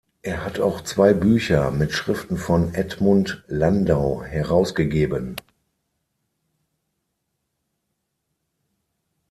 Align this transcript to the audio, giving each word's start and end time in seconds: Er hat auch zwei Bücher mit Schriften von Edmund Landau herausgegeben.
Er 0.23 0.43
hat 0.43 0.59
auch 0.59 0.81
zwei 0.81 1.13
Bücher 1.13 1.69
mit 1.69 1.91
Schriften 1.91 2.35
von 2.35 2.73
Edmund 2.73 3.43
Landau 3.47 4.23
herausgegeben. 4.23 5.35